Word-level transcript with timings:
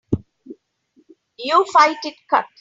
You 1.37 1.63
fight 1.71 1.97
it 2.05 2.15
cut. 2.27 2.47